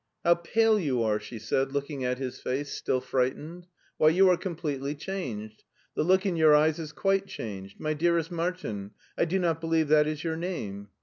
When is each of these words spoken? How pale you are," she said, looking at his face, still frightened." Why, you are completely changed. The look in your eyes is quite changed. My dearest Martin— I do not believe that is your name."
How 0.23 0.33
pale 0.33 0.79
you 0.79 1.03
are," 1.03 1.19
she 1.19 1.37
said, 1.37 1.73
looking 1.73 2.03
at 2.03 2.17
his 2.17 2.39
face, 2.39 2.71
still 2.71 3.01
frightened." 3.01 3.67
Why, 3.99 4.09
you 4.09 4.29
are 4.31 4.35
completely 4.35 4.95
changed. 4.95 5.63
The 5.93 6.01
look 6.01 6.25
in 6.25 6.35
your 6.35 6.55
eyes 6.55 6.79
is 6.79 6.91
quite 6.91 7.27
changed. 7.27 7.79
My 7.79 7.93
dearest 7.93 8.31
Martin— 8.31 8.95
I 9.15 9.25
do 9.25 9.37
not 9.37 9.61
believe 9.61 9.89
that 9.89 10.07
is 10.07 10.23
your 10.23 10.37
name." 10.37 10.87